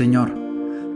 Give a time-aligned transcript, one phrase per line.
[0.00, 0.32] Señor,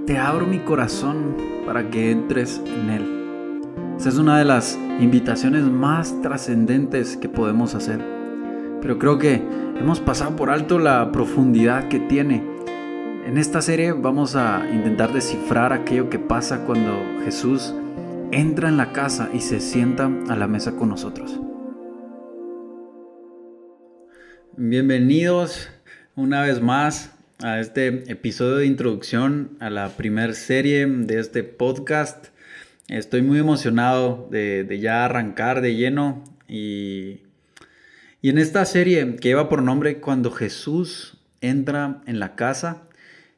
[0.06, 3.66] te abro mi corazón para que entres en él.
[3.98, 8.00] Esa es una de las invitaciones más trascendentes que podemos hacer.
[8.80, 9.42] Pero creo que
[9.78, 12.42] hemos pasado por alto la profundidad que tiene.
[13.26, 17.74] En esta serie vamos a intentar descifrar aquello que pasa cuando Jesús
[18.32, 21.38] entra en la casa y se sienta a la mesa con nosotros.
[24.56, 25.68] Bienvenidos
[26.16, 27.13] una vez más
[27.44, 32.28] a este episodio de introducción a la primera serie de este podcast.
[32.88, 37.20] Estoy muy emocionado de, ya arrancar de lleno y,
[38.22, 42.84] y en esta serie que lleva por nombre Cuando Jesús entra en la casa,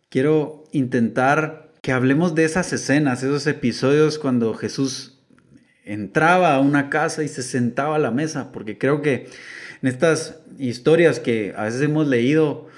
[0.09, 5.19] quiero intentar que hablemos de esas escenas, esos episodios cuando Jesús
[5.85, 9.27] entraba a una casa y se sentaba a la mesa, porque creo que
[9.83, 12.69] en estas historias que a veces hemos leído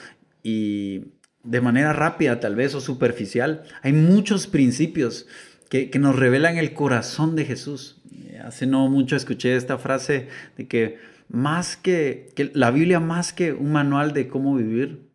[0.43, 1.18] y
[1.49, 5.27] de manera rápida tal vez o superficial, hay muchos principios
[5.71, 8.03] que, nos revelan el corazón de Jesús.
[8.45, 10.29] Hace no mucho escuché esta frase
[10.59, 15.09] de que más que, que la Biblia más que un manual de cómo vivir,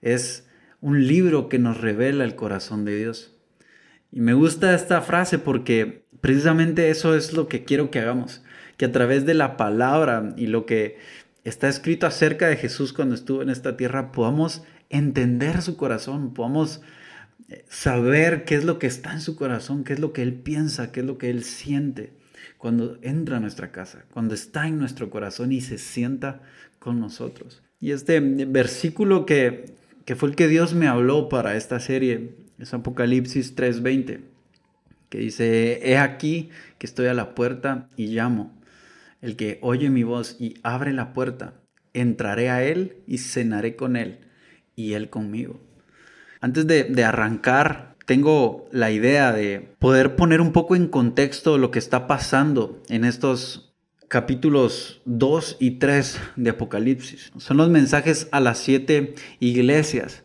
[0.00, 0.48] es
[0.80, 3.34] un libro que nos revela el corazón de Dios.
[4.10, 8.42] Y me gusta esta frase porque precisamente eso es lo que quiero que hagamos,
[8.78, 10.96] que a través de la palabra y lo que
[11.44, 16.80] está escrito acerca de Jesús cuando estuvo en esta tierra, podamos entender su corazón, podamos
[17.48, 20.34] eh, saber qué es lo que está en su corazón, qué es lo que Él
[20.34, 22.12] piensa, qué es lo que Él siente
[22.58, 26.42] cuando entra a nuestra casa, cuando está en nuestro corazón y se sienta
[26.78, 27.62] con nosotros.
[27.80, 32.72] Y este versículo que, que fue el que Dios me habló para esta serie es
[32.72, 34.20] Apocalipsis 3:20,
[35.10, 38.52] que dice, he aquí que estoy a la puerta y llamo.
[39.20, 41.54] El que oye mi voz y abre la puerta,
[41.92, 44.26] entraré a él y cenaré con él
[44.76, 45.60] y él conmigo.
[46.40, 51.80] Antes de, arrancar, tengo la idea de poder poner un poco en contexto lo que
[51.80, 53.74] está pasando en estos
[54.06, 57.32] capítulos 2 y 3 de Apocalipsis.
[57.38, 60.22] Son los mensajes a las siete iglesias.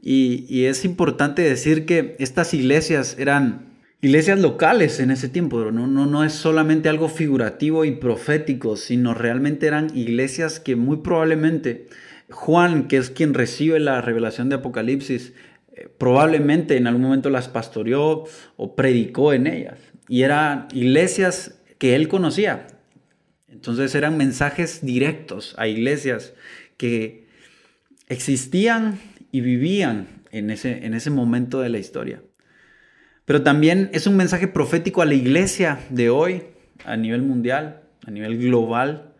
[0.00, 3.68] Y, y, es importante decir que estas iglesias eran
[4.00, 9.12] iglesias locales en ese tiempo, no, no, no es solamente algo figurativo y profético, sino
[9.12, 11.88] realmente eran iglesias que muy probablemente
[12.30, 15.32] Juan, que es quien recibe la revelación de Apocalipsis,
[15.72, 18.24] eh, probablemente en algún momento las pastoreó
[18.56, 19.78] o predicó en ellas.
[20.08, 22.66] Y eran iglesias que él conocía.
[23.48, 26.34] Entonces eran mensajes directos a iglesias
[26.76, 27.26] que
[28.08, 28.98] existían
[29.32, 32.22] y vivían en ese, en ese momento de la historia.
[33.24, 36.44] Pero también es un mensaje profético a la iglesia de hoy,
[36.84, 39.14] a nivel mundial, a nivel global.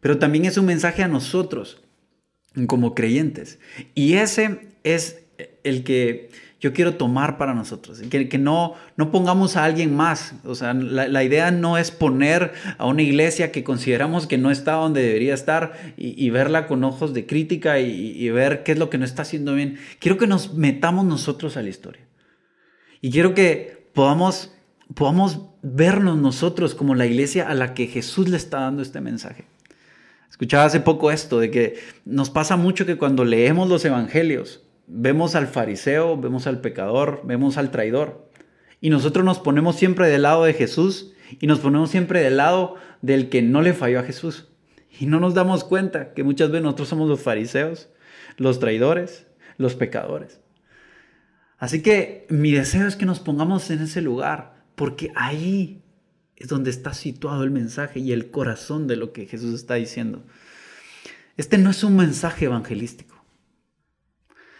[0.00, 1.82] Pero también es un mensaje a nosotros
[2.66, 3.58] como creyentes.
[3.94, 5.20] Y ese es
[5.64, 6.30] el que
[6.60, 8.00] yo quiero tomar para nosotros.
[8.10, 10.34] Que, que no, no pongamos a alguien más.
[10.44, 14.72] O sea, la, idea no es poner a una iglesia que consideramos que no está
[14.72, 18.90] donde debería estar y, verla con ojos de crítica y, y, ver qué es lo
[18.90, 19.78] que no está haciendo bien.
[20.00, 22.02] Quiero que nos metamos nosotros a la historia.
[23.00, 24.52] Y quiero que podamos,
[24.94, 29.44] podamos vernos nosotros como la iglesia a la que Jesús le está dando este mensaje.
[30.38, 35.34] Escuchaba hace poco esto, de que nos pasa mucho que cuando leemos los evangelios, vemos
[35.34, 38.30] al fariseo, vemos al pecador, vemos al traidor.
[38.80, 42.76] Y nosotros nos ponemos siempre del lado de Jesús y nos ponemos siempre del lado
[43.02, 44.46] del que no le falló a Jesús.
[45.00, 47.88] Y no nos damos cuenta que muchas veces nosotros somos los fariseos,
[48.36, 50.40] los traidores, los pecadores.
[51.58, 55.82] Así que mi deseo es que nos pongamos en ese lugar, porque ahí
[56.38, 60.22] es donde está situado el mensaje y el corazón de lo que Jesús está diciendo.
[61.36, 63.16] Este no es un mensaje evangelístico.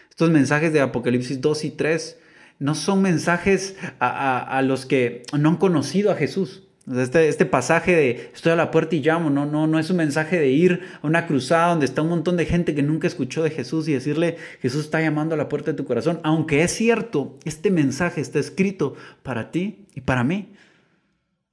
[0.09, 2.17] Estos mensajes de Apocalipsis 2 y 3
[2.59, 6.63] no son mensajes a, los que no han conocido a Jesús.
[6.93, 9.97] Este, este, pasaje de estoy a la puerta y llamo, no, no, no es un
[9.97, 13.43] mensaje de ir a una cruzada donde está un montón de gente que nunca escuchó
[13.43, 16.19] de Jesús y decirle Jesús está llamando a la puerta de tu corazón.
[16.23, 20.53] Aunque es cierto, este mensaje está escrito para ti y para mí.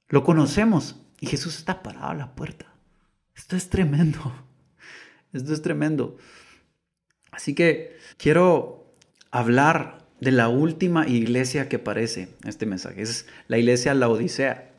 [0.09, 2.65] Lo conocemos y Jesús está parado a la puerta.
[3.35, 4.33] Esto es tremendo.
[5.33, 6.17] Esto es tremendo.
[7.31, 8.95] Así que quiero
[9.31, 13.01] hablar de la última iglesia que aparece en este mensaje.
[13.01, 14.71] Es la iglesia La Odisea.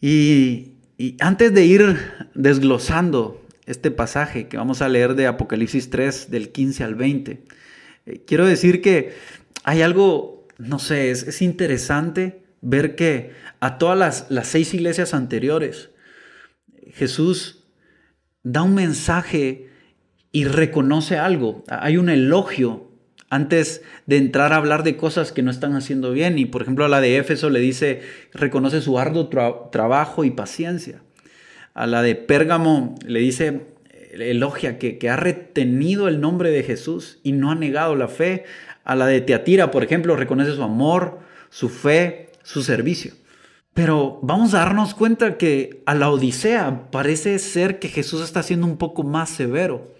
[0.00, 0.72] Y,
[1.20, 1.98] antes de ir
[2.34, 7.42] desglosando este pasaje que vamos a leer de Apocalipsis 3 del 15 al 20,
[8.06, 9.14] eh, quiero decir que
[9.62, 15.14] hay algo, no sé, es, es interesante ver que a todas las, las, seis iglesias
[15.14, 15.90] anteriores,
[16.92, 17.64] Jesús
[18.42, 19.70] da un mensaje
[20.32, 21.64] y reconoce algo.
[21.68, 22.86] Hay un elogio
[23.28, 26.38] antes de entrar a hablar de cosas que no están haciendo bien.
[26.38, 31.02] Y por ejemplo a la de Éfeso le dice, reconoce su arduo trabajo y paciencia.
[31.74, 33.66] A la de Pérgamo le dice,
[34.12, 38.44] elogia que, que ha retenido el nombre de Jesús y no ha negado la fe.
[38.84, 41.18] A la de Teatira, por ejemplo, reconoce su amor,
[41.50, 43.12] su fe, su servicio.
[43.74, 48.66] Pero vamos a darnos cuenta que a la Odisea parece ser que Jesús está siendo
[48.66, 49.92] un poco más severo.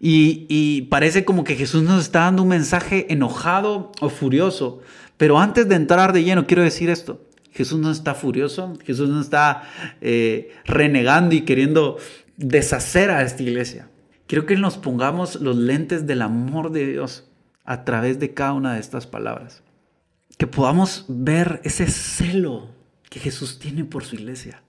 [0.00, 4.80] Y, parece como que Jesús nos está dando un mensaje enojado o furioso.
[5.18, 7.20] Pero antes de entrar de lleno, quiero decir esto.
[7.52, 9.64] Jesús no está furioso, Jesús no está
[10.00, 11.98] eh, renegando y queriendo
[12.38, 13.90] deshacer a esta iglesia.
[14.26, 17.28] Quiero que nos pongamos los lentes del amor de Dios
[17.64, 19.62] a través de cada una de estas palabras.
[20.40, 22.70] Que podamos ver ese celo
[23.10, 24.62] que Jesús tiene por su iglesia.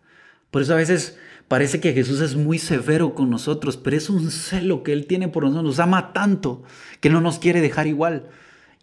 [0.52, 4.32] Por eso a veces parece que Jesús es muy severo con nosotros, pero es un
[4.32, 5.64] celo que Él tiene por nosotros.
[5.64, 6.64] Nos ama tanto
[7.00, 8.28] que no nos quiere dejar igual.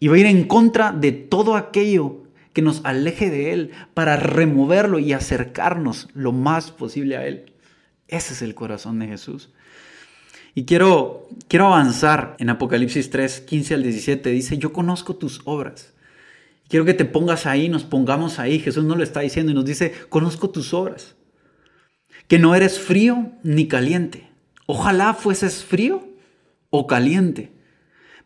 [0.00, 2.22] Y va a ir en contra de todo aquello
[2.54, 7.52] que nos aleje de Él para removerlo y acercarnos lo más posible a Él.
[8.06, 9.50] Ese es el corazón de Jesús.
[10.54, 14.30] Y quiero, quiero avanzar en Apocalipsis 3, 15 al 17.
[14.30, 15.92] Dice, yo conozco tus obras.
[16.68, 18.58] Quiero que te pongas ahí, nos pongamos ahí.
[18.58, 21.16] Jesús nos lo está diciendo y nos dice, conozco tus obras
[22.28, 24.28] que no eres frío ni caliente.
[24.66, 26.06] Ojalá fueses frío
[26.70, 27.50] o caliente.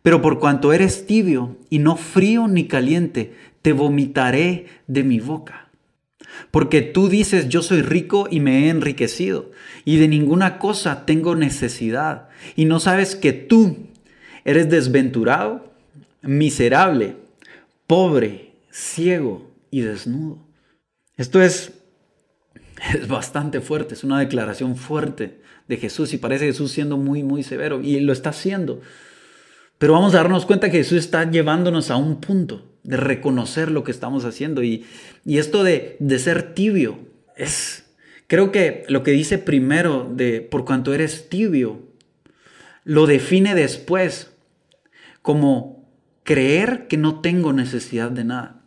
[0.02, 5.70] Pero por cuanto eres tibio y no frío ni caliente, te vomitaré de mi boca.
[6.50, 9.50] Porque tú dices, yo soy rico y me he enriquecido,
[9.84, 13.88] y de ninguna cosa tengo necesidad, y no sabes que tú
[14.44, 15.72] eres desventurado,
[16.22, 17.16] miserable,
[17.92, 20.38] pobre, ciego y desnudo.
[21.18, 21.74] Esto es
[22.94, 27.42] es bastante fuerte, es una declaración fuerte de Jesús y parece Jesús siendo muy, muy
[27.42, 28.80] severo y lo está haciendo.
[29.76, 33.84] Pero vamos a darnos cuenta que Jesús está llevándonos a un punto de reconocer lo
[33.84, 34.86] que estamos haciendo y,
[35.26, 36.98] esto de, de ser tibio
[37.36, 37.90] es,
[38.26, 41.82] creo que lo que dice primero de por cuanto eres tibio,
[42.84, 44.32] lo define después
[45.20, 45.81] como
[46.24, 48.62] creer que no tengo necesidad de nada.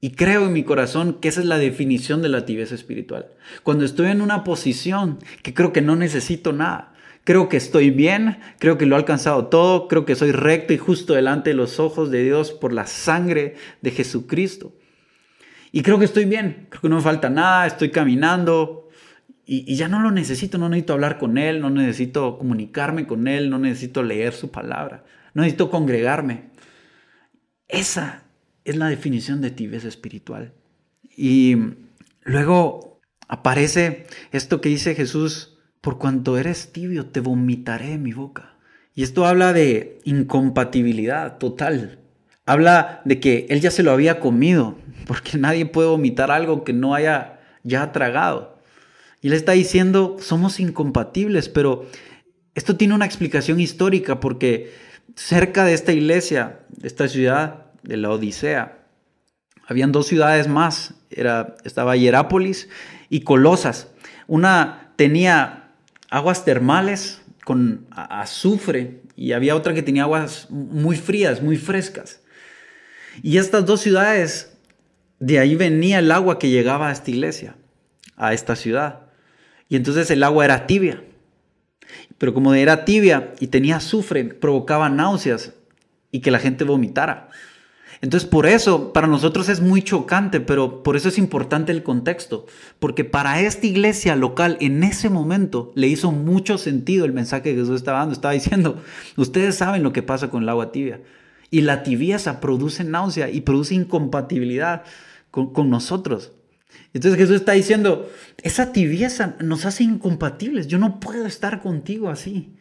[0.00, 3.26] Y creo en mi corazón que esa es la definición de la tibieza espiritual.
[3.62, 6.94] Cuando estoy en una posición que creo que no necesito nada,
[7.24, 10.78] creo que estoy bien, creo que lo he alcanzado todo, creo que soy recto y
[10.78, 14.72] justo delante de los ojos de Dios por la sangre de Jesucristo.
[15.70, 18.88] Y creo que estoy bien, creo que no me falta nada, estoy caminando
[19.46, 23.50] y, ya no lo necesito, no necesito hablar con Él, no necesito comunicarme con Él,
[23.50, 25.04] no necesito leer su palabra,
[25.34, 26.49] no necesito congregarme.
[27.72, 28.24] Esa
[28.64, 30.52] es la definición de tibieza espiritual.
[31.16, 31.56] Y
[32.22, 38.56] luego aparece esto que dice Jesús, por cuanto eres tibio, te vomitaré en mi boca.
[38.94, 42.00] Y esto habla de incompatibilidad total.
[42.44, 44.76] Habla de que él ya se lo había comido,
[45.06, 48.58] porque nadie puede vomitar algo que no haya ya tragado.
[49.22, 51.86] Y él está diciendo, somos incompatibles, pero
[52.54, 54.72] esto tiene una explicación histórica porque
[55.16, 58.78] cerca de esta iglesia, de esta ciudad, de la Odisea.
[59.66, 62.68] Habían dos ciudades más, era, estaba Hierápolis
[63.08, 63.88] y Colosas.
[64.26, 65.70] Una tenía
[66.10, 72.20] aguas termales con azufre y había otra que tenía aguas muy frías, muy frescas.
[73.22, 74.56] Y estas dos ciudades,
[75.18, 77.56] de ahí venía el agua que llegaba a esta iglesia,
[78.16, 79.00] a esta ciudad.
[79.68, 81.02] Y entonces el agua era tibia.
[82.18, 85.54] Pero como era tibia y tenía azufre, provocaba náuseas
[86.12, 87.30] y que la gente vomitara.
[88.02, 92.46] Entonces, por eso, para nosotros es muy chocante, pero por eso es importante el contexto,
[92.78, 97.54] porque para esta iglesia local en ese momento le hizo mucho sentido el mensaje que
[97.54, 98.14] Jesús estaba dando.
[98.14, 98.82] Estaba diciendo,
[99.16, 101.00] ustedes saben lo que pasa con el agua tibia.
[101.50, 104.84] Y la tibieza produce náusea y produce incompatibilidad
[105.30, 106.32] con, con nosotros.
[106.92, 108.10] Entonces Jesús está diciendo,
[108.42, 110.66] esa tibieza nos hace incompatibles.
[110.66, 112.56] Yo no puedo estar contigo así.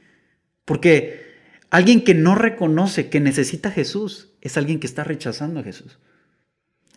[0.65, 1.29] Porque
[1.69, 5.99] Alguien que no reconoce que necesita a Jesús es alguien que está rechazando a Jesús.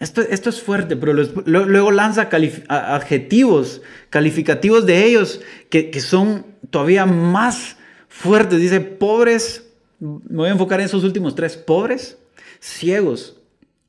[0.01, 2.29] Esto, esto es fuerte, pero luego lanza
[2.69, 7.77] adjetivos calificativos de ellos que, que son todavía más
[8.09, 8.59] fuertes.
[8.59, 9.65] Dice, pobres,
[10.01, 12.19] me voy a enfocar en esos últimos tres, pobres,
[12.59, 13.37] ciegos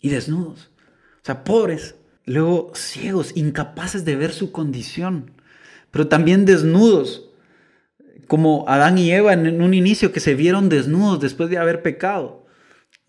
[0.02, 0.70] y desnudos.
[1.22, 1.96] O sea, pobres,
[2.26, 5.32] luego ciegos, incapaces de ver su condición,
[5.92, 7.30] pero también desnudos
[8.28, 12.46] como Adán y Eva en un inicio que se vieron desnudos después de haber pecado.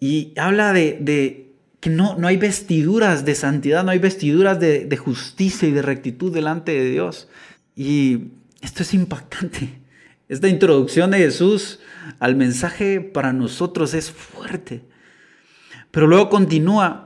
[0.00, 4.96] Y habla de, que no, no hay vestiduras de santidad, no hay vestiduras de, de
[4.96, 7.28] justicia y de rectitud delante de Dios.
[7.76, 9.80] Y esto es impactante.
[10.28, 11.80] Esta introducción de Jesús
[12.18, 14.82] al mensaje para nosotros es fuerte.
[15.90, 17.03] Pero luego continúa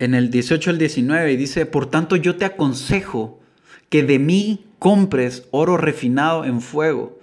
[0.00, 3.38] en el 18 al 19 y dice, por tanto yo te aconsejo
[3.90, 7.20] que de mí compres oro refinado en fuego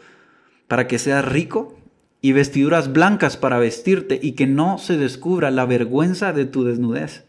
[0.68, 1.76] para que seas rico
[2.22, 7.26] y vestiduras blancas para vestirte y que no se descubra la vergüenza de tu desnudez.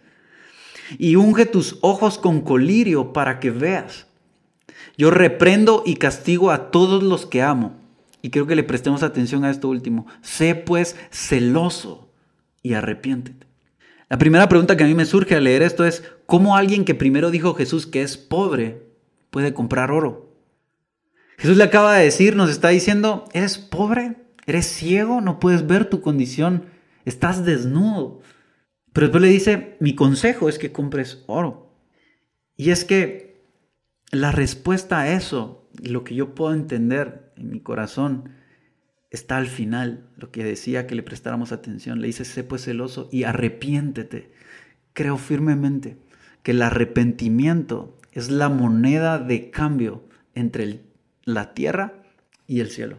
[0.99, 4.07] Y unge tus ojos con colirio para que veas.
[4.99, 7.76] Yo reprendo y castigo a todos los que amo.
[8.21, 10.07] Y creo que le prestemos atención a esto último.
[10.23, 12.11] Sé pues celoso
[12.62, 13.48] y arrepiéntete.
[14.08, 16.94] La primera pregunta que a mí me surge al leer esto es, ¿cómo alguien que
[16.94, 18.86] primero dijo Jesús que es pobre
[19.30, 20.34] puede comprar oro?
[21.36, 24.16] Jesús le acaba de decir, nos está diciendo, ¿eres pobre?
[24.46, 25.20] ¿Eres ciego?
[25.20, 26.66] ¿No puedes ver tu condición?
[27.04, 28.20] ¿Estás desnudo?
[28.92, 31.74] Pero después le dice, mi consejo es que compres oro.
[32.56, 33.44] Y es que
[34.10, 38.30] la respuesta a eso, lo que yo puedo entender en mi corazón,
[39.10, 42.00] está al final, lo que decía que le prestáramos atención.
[42.00, 44.32] Le dice, sé pues celoso y arrepiéntete.
[44.92, 45.98] Creo firmemente
[46.42, 50.82] que el arrepentimiento es la moneda de cambio entre
[51.24, 52.02] la tierra
[52.46, 52.98] y el cielo.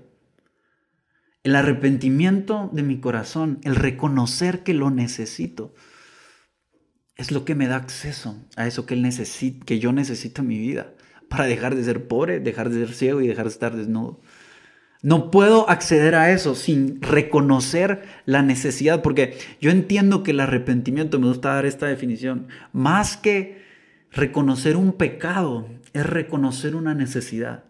[1.44, 5.74] El arrepentimiento de mi corazón, el reconocer que lo necesito,
[7.16, 9.10] es lo que me da acceso a eso que, él
[9.66, 10.94] que yo necesito en mi vida
[11.30, 14.22] para dejar de ser pobre, dejar de ser ciego y dejar de estar desnudo.
[15.02, 21.20] No puedo acceder a eso sin reconocer la necesidad, porque yo entiendo que el arrepentimiento,
[21.20, 23.64] me gusta dar esta definición, más que
[24.12, 27.64] reconocer un pecado, es reconocer una necesidad.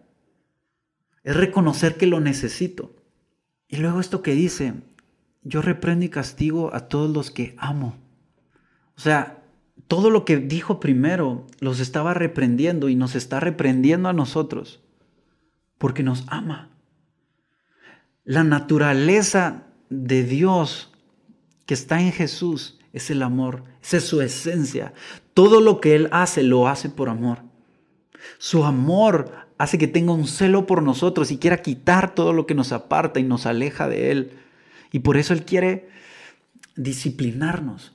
[1.22, 2.96] Es reconocer que lo necesito.
[3.68, 4.74] Y luego esto que dice,
[5.42, 7.96] yo reprendo y castigo a todos los que amo.
[8.96, 9.42] O sea,
[9.86, 14.80] todo lo que dijo primero los estaba reprendiendo y nos está reprendiendo a nosotros
[15.78, 16.69] porque nos ama.
[18.24, 20.92] La naturaleza de Dios
[21.66, 24.92] que está en Jesús es el amor, esa es su esencia.
[25.34, 27.38] Todo lo que Él hace lo hace por amor.
[28.38, 32.54] Su amor hace que tenga un celo por nosotros y quiera quitar todo lo que
[32.54, 34.32] nos aparta y nos aleja de Él.
[34.92, 35.88] Y por eso Él quiere
[36.76, 37.92] disciplinarnos.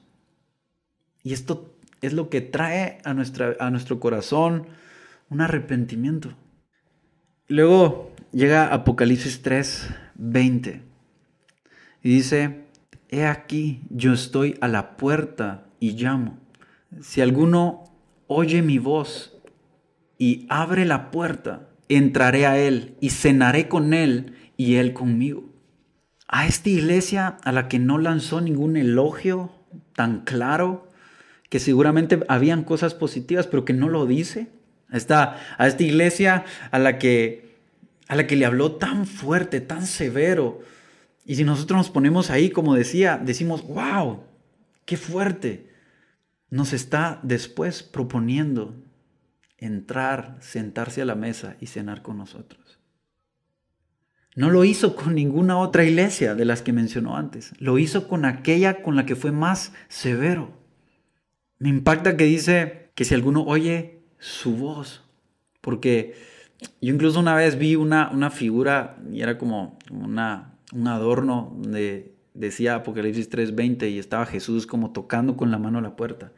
[1.23, 4.67] Y esto es lo que trae a, a nuestro corazón
[5.29, 6.33] un arrepentimiento.
[7.47, 10.81] Luego llega Apocalipsis 3, 20.
[12.03, 12.65] Y dice,
[13.09, 16.37] he aquí, yo estoy a la puerta y llamo.
[17.01, 17.85] Si alguno
[18.27, 19.37] oye mi voz
[20.17, 25.49] y abre la puerta, entraré a él y cenaré con él y él conmigo.
[26.27, 29.51] A esta iglesia a la que no lanzó ningún elogio
[29.95, 30.91] tan claro,
[31.49, 34.49] que seguramente habían cosas positivas, pero que no lo dice.
[34.89, 37.44] A esta, a esta iglesia a la que
[38.07, 40.61] a la que le habló tan fuerte, tan severo.
[41.25, 44.23] Y si nosotros nos ponemos ahí, como decía, decimos, wow,
[44.85, 45.69] qué fuerte.
[46.49, 48.75] Nos está después proponiendo
[49.57, 52.79] entrar, sentarse a la mesa y cenar con nosotros.
[54.35, 57.53] No lo hizo con ninguna otra iglesia de las que mencionó antes.
[57.57, 60.51] Lo hizo con aquella con la que fue más severo.
[61.57, 65.03] Me impacta que dice que si alguno oye su voz,
[65.61, 66.15] porque
[66.81, 72.15] yo incluso una vez vi una, una figura y era como una, un adorno donde
[72.33, 76.31] decía Apocalipsis 3:20 y estaba Jesús como tocando con la mano la puerta.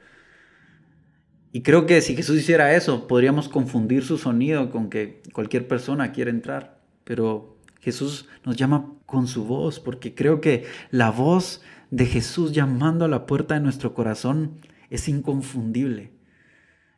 [1.52, 6.12] Y creo que si Jesús hiciera eso, podríamos confundir su sonido con que cualquier persona
[6.12, 6.82] quiere entrar.
[7.04, 13.06] Pero Jesús nos llama con su voz, porque creo que la voz de Jesús llamando
[13.06, 16.12] a la puerta de nuestro corazón es inconfundible.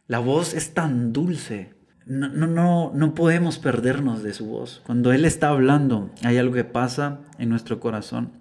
[0.07, 1.74] La voz es tan dulce
[2.09, 4.81] no, no, no, podemos perdernos de su voz.
[4.83, 8.31] Cuando Él está hablando, hay algo que pasa en nuestro corazón.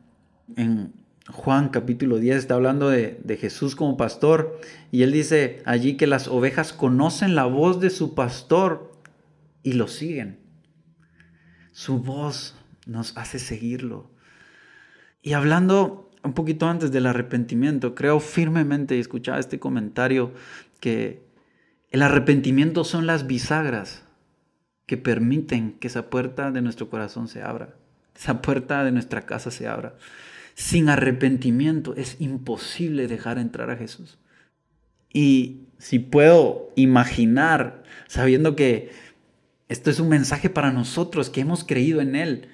[0.56, 0.94] En
[1.30, 4.58] Juan capítulo 10 está hablando de, de Jesús como pastor
[4.90, 8.90] y Él dice allí que las ovejas conocen la voz de su pastor
[9.62, 10.38] y lo siguen.
[11.72, 12.56] Su voz
[12.86, 14.10] nos hace seguirlo.
[15.20, 20.32] Y hablando un poquito antes del arrepentimiento, creo firmemente y escuchaba este comentario
[20.80, 21.27] que
[21.90, 24.02] el arrepentimiento son las bisagras
[24.86, 27.74] que permiten que esa puerta de nuestro corazón se abra,
[28.16, 29.94] esa puerta de nuestra casa se abra.
[30.54, 34.18] Sin arrepentimiento es imposible dejar entrar a Jesús.
[35.12, 38.90] Y si puedo imaginar, sabiendo que
[39.68, 42.48] esto es un mensaje para nosotros que hemos creído en Él,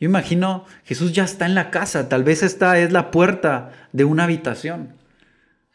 [0.00, 4.04] yo imagino Jesús ya está en la casa, tal vez esta es la puerta de
[4.04, 4.94] una habitación.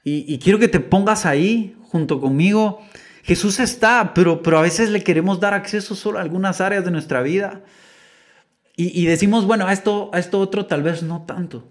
[0.03, 2.81] Y, y quiero que te pongas ahí junto conmigo.
[3.23, 6.91] Jesús está, pero, pero a veces le queremos dar acceso solo a algunas áreas de
[6.91, 7.63] nuestra vida.
[8.81, 11.67] Y, decimos, bueno, a esto, a esto otro tal vez no tanto.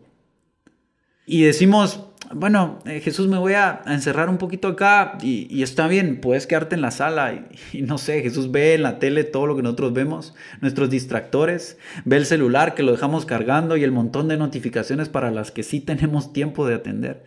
[1.24, 2.04] Y decimos,
[2.34, 6.74] bueno, eh, Jesús, me voy a, encerrar un poquito acá y, está bien, puedes quedarte
[6.74, 9.94] en la sala y, no sé, Jesús ve en la tele todo lo que nosotros
[9.94, 15.08] vemos, nuestros distractores, ve el celular que lo dejamos cargando y el montón de notificaciones
[15.08, 17.24] para las que sí tenemos tiempo de atender.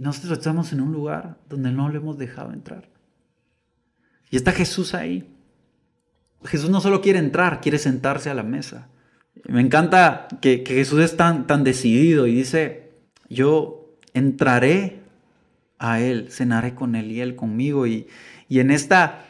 [0.00, 2.88] Nosotros estamos en un lugar donde no le hemos dejado entrar.
[4.30, 5.30] Y está Jesús ahí.
[6.42, 8.88] Jesús no solo quiere entrar, quiere sentarse a la mesa.
[9.44, 12.92] Me encanta que, Jesús es tan, tan decidido y dice,
[13.28, 15.00] yo entraré
[15.78, 17.86] a Él, cenaré con Él y Él conmigo.
[17.86, 18.06] Y,
[18.48, 19.26] y en esta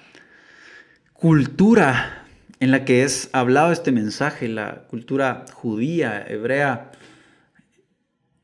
[1.14, 2.28] cultura
[2.60, 6.92] en la que es hablado este mensaje, la cultura judía, hebrea,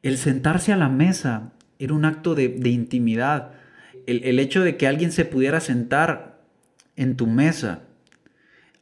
[0.02, 3.52] el sentarse a la mesa era un acto de, intimidad.
[4.06, 6.40] El, el, hecho de que alguien se pudiera sentar
[6.96, 7.82] en tu mesa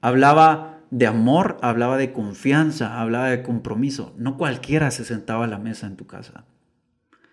[0.04, 4.12] hablaba de amor, hablaba de confianza, hablaba de compromiso.
[4.18, 6.44] No cualquiera se sentaba a la mesa en tu casa.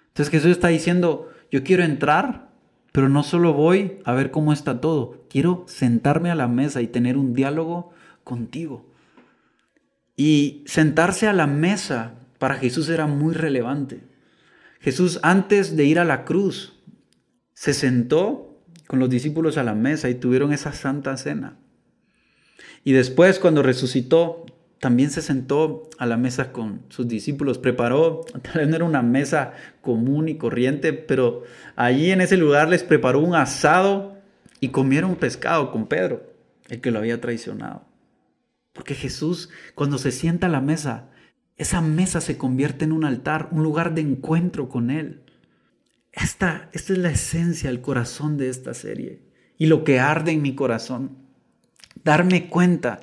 [0.08, 2.50] Entonces Jesús está diciendo, yo quiero entrar,
[2.94, 6.88] pero no solo voy a ver cómo está todo, quiero sentarme a la mesa y
[6.88, 7.92] tener un diálogo
[8.24, 8.90] contigo.
[10.16, 14.02] Y sentarse a la mesa para Jesús era muy relevante.
[14.82, 16.74] Jesús antes de ir a la cruz
[17.54, 21.58] se sentó con los discípulos a la mesa y tuvieron esa santa cena.
[22.84, 24.46] Y después, cuando resucitó,
[24.80, 29.04] también se sentó a la mesa con sus discípulos, preparó, tal vez no era una
[29.04, 31.44] mesa común y corriente, pero
[31.76, 34.18] allí en ese lugar les preparó un asado
[34.60, 36.34] y comieron pescado con Pedro,
[36.70, 37.86] el que lo había traicionado.
[38.74, 41.10] Porque Jesús, cuando se sienta a la mesa,
[41.58, 45.22] esa mesa se convierte en un altar, un lugar de encuentro con Él.
[46.12, 49.22] Esta, esta es la esencia, el corazón de esta serie
[49.58, 51.18] y lo que arde en mi corazón
[52.04, 53.00] darme cuenta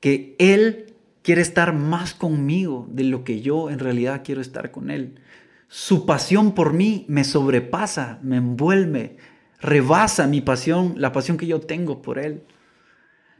[0.00, 4.90] que Él quiere estar más conmigo de lo que yo en realidad quiero estar con
[4.90, 5.20] Él.
[5.68, 9.16] Su pasión por mí me sobrepasa, me envuelve,
[9.60, 12.42] rebasa mi pasión, la pasión que yo tengo por Él.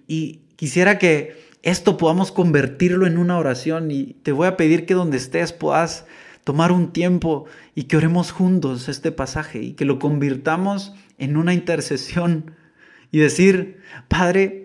[0.06, 4.92] Y quisiera que esto podamos convertirlo en una oración y te voy a pedir que
[4.92, 6.04] donde estés puedas
[6.44, 11.54] tomar un tiempo y que oremos juntos este pasaje y que lo convirtamos en una
[11.54, 12.54] intercesión
[13.10, 14.64] y decir, Padre,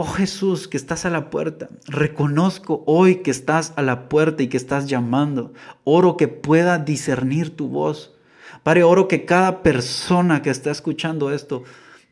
[0.00, 1.68] Oh Jesús, que estás a la puerta.
[1.88, 5.52] Reconozco hoy que estás a la puerta y que estás llamando.
[5.82, 8.14] Oro que pueda discernir tu voz.
[8.62, 11.64] Padre, oro que cada persona que está escuchando esto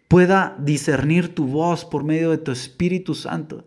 [0.08, 3.64] pueda discernir tu voz por medio de tu Espíritu Santo.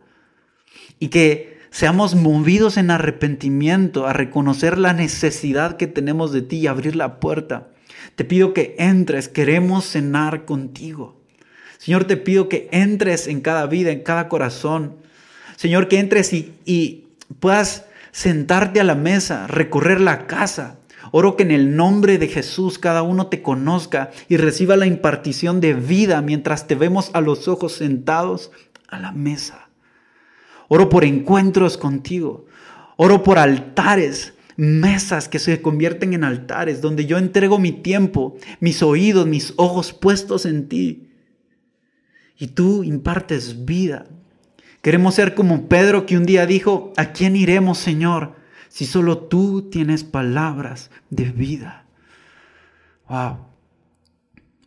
[1.00, 6.68] Y que seamos movidos en arrepentimiento a reconocer la necesidad que tenemos de ti y
[6.68, 7.70] abrir la puerta.
[8.16, 11.20] Te pido que entres, queremos cenar contigo.
[11.78, 14.98] Señor, te pido que entres en cada vida, en cada corazón.
[15.56, 17.08] Señor, que entres y,
[17.40, 20.80] puedas sentarte a la mesa, recorrer la casa.
[21.12, 25.62] Oro que en el nombre de Jesús cada uno te conozca y reciba la impartición
[25.62, 28.52] de vida mientras te vemos a los ojos sentados
[28.88, 29.70] a la mesa.
[30.68, 32.46] Oro por encuentros contigo.
[32.98, 38.84] Oro por altares, mesas que se convierten en altares, donde yo entrego mi tiempo, mis
[38.84, 41.10] oídos, mis ojos puestos en ti
[42.40, 44.08] y tú impartes vida.
[44.82, 48.36] Queremos ser como Pedro que un día dijo, ¿a quién iremos, Señor,
[48.70, 51.86] si solo tú tienes palabras de vida?
[53.10, 53.46] Wow.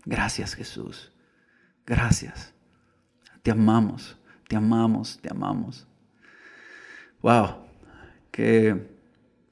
[0.04, 1.10] Gracias, Jesús.
[1.86, 2.52] Gracias.
[3.42, 4.16] Te amamos,
[4.48, 5.86] te amamos, te amamos.
[7.22, 7.64] Wow.
[8.30, 8.88] Qué,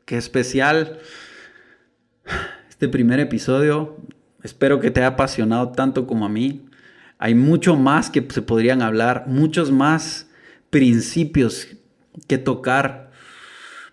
[0.04, 1.00] qué especial
[2.68, 3.96] este primer episodio.
[4.42, 6.66] Espero que te haya apasionado tanto como a mí.
[7.18, 10.30] Hay mucho más que se podrían hablar, muchos más
[10.70, 11.68] principios
[12.26, 13.09] que tocar.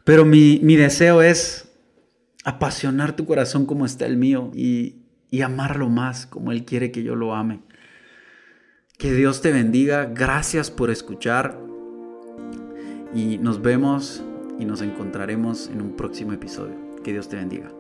[0.08, 1.70] Pero mi, deseo es
[2.46, 7.04] apasionar tu corazón como está el mío y, y amarlo más como Él quiere que
[7.04, 7.60] yo lo ame.
[8.98, 10.06] Que Dios te bendiga.
[10.06, 11.60] Gracias por escuchar.
[13.13, 14.24] Y nos vemos
[14.58, 16.78] y nos encontraremos en un próximo episodio.
[17.04, 17.77] Que Dios te bendiga.